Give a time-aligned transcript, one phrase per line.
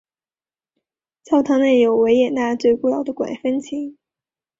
[1.23, 3.99] 教堂内有维也纳最古老的管风琴。